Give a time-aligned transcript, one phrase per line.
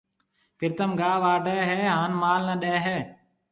[0.57, 2.99] پرتم گاها واڍيَ هيَ هانَ مال نَي ڏَي هيَ۔